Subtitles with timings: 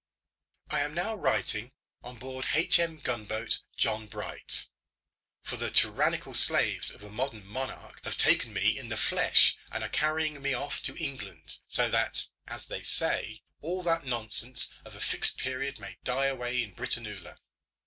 [0.71, 3.01] I am now writing on board H.M.
[3.01, 4.65] gunboat John Bright,
[5.43, 9.83] for the tyrannical slaves of a modern monarch have taken me in the flesh and
[9.83, 14.95] are carrying me off to England, so that, as they say, all that nonsense of
[14.95, 17.37] a Fixed Period may die away in Britannula.